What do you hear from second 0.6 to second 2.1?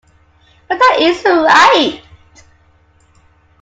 But that isn't right.